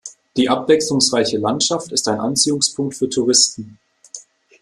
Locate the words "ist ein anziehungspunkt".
1.91-2.95